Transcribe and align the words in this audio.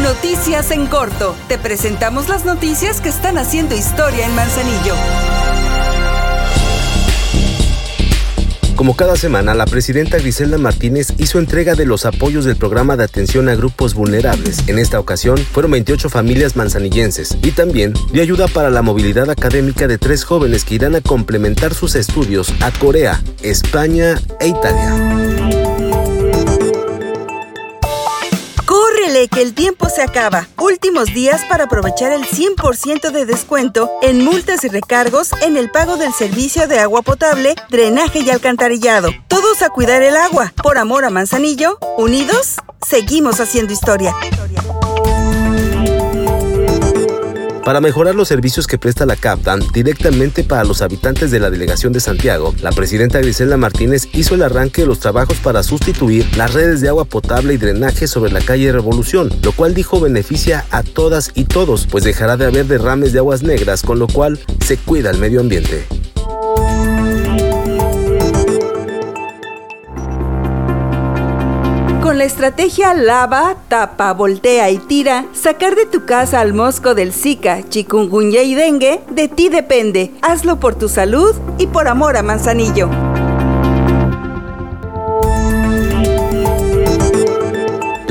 Noticias 0.00 0.70
en 0.70 0.86
corto. 0.86 1.36
Te 1.48 1.58
presentamos 1.58 2.28
las 2.30 2.46
noticias 2.46 3.02
que 3.02 3.10
están 3.10 3.36
haciendo 3.36 3.74
historia 3.74 4.24
en 4.24 4.34
Manzanillo. 4.34 4.94
Como 8.74 8.96
cada 8.96 9.16
semana, 9.16 9.54
la 9.54 9.66
presidenta 9.66 10.16
Griselda 10.16 10.56
Martínez 10.56 11.08
hizo 11.18 11.38
entrega 11.38 11.74
de 11.74 11.84
los 11.84 12.06
apoyos 12.06 12.46
del 12.46 12.56
programa 12.56 12.96
de 12.96 13.04
atención 13.04 13.50
a 13.50 13.54
grupos 13.54 13.92
vulnerables. 13.92 14.66
En 14.66 14.78
esta 14.78 14.98
ocasión, 14.98 15.36
fueron 15.36 15.72
28 15.72 16.08
familias 16.08 16.56
manzanillenses 16.56 17.36
y 17.42 17.50
también 17.50 17.92
dio 18.12 18.22
ayuda 18.22 18.48
para 18.48 18.70
la 18.70 18.80
movilidad 18.80 19.28
académica 19.28 19.86
de 19.86 19.98
tres 19.98 20.24
jóvenes 20.24 20.64
que 20.64 20.76
irán 20.76 20.96
a 20.96 21.02
complementar 21.02 21.74
sus 21.74 21.94
estudios 21.96 22.52
a 22.60 22.70
Corea, 22.72 23.22
España 23.42 24.18
e 24.40 24.48
Italia. 24.48 25.61
Que 29.12 29.42
el 29.42 29.52
tiempo 29.52 29.90
se 29.90 30.00
acaba. 30.00 30.48
Últimos 30.56 31.12
días 31.12 31.44
para 31.44 31.64
aprovechar 31.64 32.12
el 32.12 32.24
100% 32.24 33.10
de 33.10 33.26
descuento 33.26 33.90
en 34.00 34.24
multas 34.24 34.64
y 34.64 34.68
recargos 34.68 35.32
en 35.42 35.58
el 35.58 35.70
pago 35.70 35.98
del 35.98 36.14
servicio 36.14 36.66
de 36.66 36.80
agua 36.80 37.02
potable, 37.02 37.54
drenaje 37.68 38.20
y 38.20 38.30
alcantarillado. 38.30 39.10
Todos 39.28 39.60
a 39.60 39.68
cuidar 39.68 40.02
el 40.02 40.16
agua. 40.16 40.54
Por 40.62 40.78
amor 40.78 41.04
a 41.04 41.10
Manzanillo, 41.10 41.78
unidos, 41.98 42.56
seguimos 42.80 43.38
haciendo 43.38 43.74
historia. 43.74 44.14
Para 47.64 47.80
mejorar 47.80 48.16
los 48.16 48.26
servicios 48.26 48.66
que 48.66 48.76
presta 48.76 49.06
la 49.06 49.14
CAPTAN 49.14 49.60
directamente 49.72 50.42
para 50.42 50.64
los 50.64 50.82
habitantes 50.82 51.30
de 51.30 51.38
la 51.38 51.48
delegación 51.48 51.92
de 51.92 52.00
Santiago, 52.00 52.52
la 52.60 52.72
presidenta 52.72 53.20
Griselda 53.20 53.56
Martínez 53.56 54.08
hizo 54.12 54.34
el 54.34 54.42
arranque 54.42 54.82
de 54.82 54.88
los 54.88 54.98
trabajos 54.98 55.36
para 55.38 55.62
sustituir 55.62 56.26
las 56.36 56.54
redes 56.54 56.80
de 56.80 56.88
agua 56.88 57.04
potable 57.04 57.54
y 57.54 57.58
drenaje 57.58 58.08
sobre 58.08 58.32
la 58.32 58.40
calle 58.40 58.72
Revolución, 58.72 59.30
lo 59.44 59.52
cual 59.52 59.74
dijo 59.74 60.00
beneficia 60.00 60.64
a 60.72 60.82
todas 60.82 61.30
y 61.34 61.44
todos, 61.44 61.86
pues 61.86 62.02
dejará 62.02 62.36
de 62.36 62.46
haber 62.46 62.66
derrames 62.66 63.12
de 63.12 63.20
aguas 63.20 63.44
negras, 63.44 63.82
con 63.82 64.00
lo 64.00 64.08
cual 64.08 64.40
se 64.64 64.76
cuida 64.76 65.10
el 65.10 65.18
medio 65.18 65.40
ambiente. 65.40 65.86
Con 72.12 72.18
la 72.18 72.24
estrategia 72.24 72.92
lava, 72.92 73.56
tapa, 73.68 74.12
voltea 74.12 74.68
y 74.68 74.76
tira, 74.76 75.24
sacar 75.32 75.74
de 75.74 75.86
tu 75.86 76.04
casa 76.04 76.40
al 76.40 76.52
mosco 76.52 76.94
del 76.94 77.10
Zika, 77.10 77.66
chikungunya 77.70 78.42
y 78.42 78.54
dengue, 78.54 79.00
de 79.08 79.28
ti 79.28 79.48
depende. 79.48 80.12
Hazlo 80.20 80.60
por 80.60 80.74
tu 80.74 80.90
salud 80.90 81.34
y 81.56 81.68
por 81.68 81.88
amor 81.88 82.18
a 82.18 82.22
Manzanillo. 82.22 82.90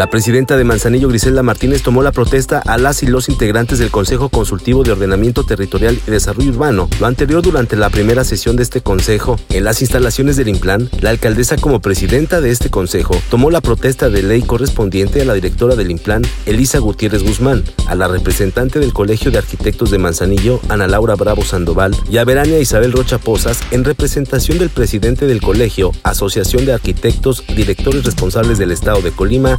La 0.00 0.06
presidenta 0.06 0.56
de 0.56 0.64
Manzanillo, 0.64 1.08
Griselda 1.08 1.42
Martínez, 1.42 1.82
tomó 1.82 2.02
la 2.02 2.10
protesta 2.10 2.62
a 2.64 2.78
las 2.78 3.02
y 3.02 3.06
los 3.06 3.28
integrantes 3.28 3.78
del 3.78 3.90
Consejo 3.90 4.30
Consultivo 4.30 4.82
de 4.82 4.92
Ordenamiento 4.92 5.44
Territorial 5.44 6.00
y 6.06 6.10
Desarrollo 6.10 6.52
Urbano. 6.52 6.88
Lo 6.98 7.06
anterior 7.06 7.42
durante 7.42 7.76
la 7.76 7.90
primera 7.90 8.24
sesión 8.24 8.56
de 8.56 8.62
este 8.62 8.80
consejo. 8.80 9.38
En 9.50 9.64
las 9.64 9.82
instalaciones 9.82 10.38
del 10.38 10.48
Implan, 10.48 10.88
la 11.02 11.10
alcaldesa 11.10 11.58
como 11.58 11.80
presidenta 11.80 12.40
de 12.40 12.50
este 12.50 12.70
consejo 12.70 13.14
tomó 13.28 13.50
la 13.50 13.60
protesta 13.60 14.08
de 14.08 14.22
ley 14.22 14.40
correspondiente 14.40 15.20
a 15.20 15.26
la 15.26 15.34
directora 15.34 15.76
del 15.76 15.90
Implan, 15.90 16.22
Elisa 16.46 16.78
Gutiérrez 16.78 17.22
Guzmán, 17.22 17.62
a 17.86 17.94
la 17.94 18.08
representante 18.08 18.78
del 18.78 18.94
Colegio 18.94 19.30
de 19.30 19.36
Arquitectos 19.36 19.90
de 19.90 19.98
Manzanillo, 19.98 20.60
Ana 20.70 20.86
Laura 20.86 21.14
Bravo 21.14 21.44
Sandoval, 21.44 21.94
y 22.10 22.16
a 22.16 22.24
Verania 22.24 22.58
Isabel 22.58 22.92
Rocha 22.92 23.18
Posas, 23.18 23.60
en 23.70 23.84
representación 23.84 24.56
del 24.56 24.70
presidente 24.70 25.26
del 25.26 25.42
colegio, 25.42 25.92
Asociación 26.04 26.64
de 26.64 26.72
Arquitectos, 26.72 27.44
Directores 27.54 28.04
Responsables 28.04 28.56
del 28.56 28.70
Estado 28.70 29.02
de 29.02 29.10
Colima, 29.10 29.58